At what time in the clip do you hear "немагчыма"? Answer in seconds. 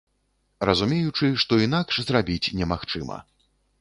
2.63-3.23